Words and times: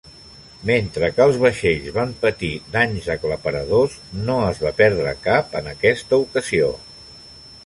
Mentre 0.69 1.09
que 1.17 1.21
els 1.29 1.35
vaixells 1.43 1.91
van 1.97 2.15
patir 2.23 2.49
danys 2.77 3.11
aclaparadors, 3.17 3.99
no 4.31 4.39
es 4.47 4.63
va 4.65 4.75
perdre 4.81 5.15
cap 5.29 5.55
en 5.61 5.71
aquesta 5.77 6.23
ocasió. 6.27 6.73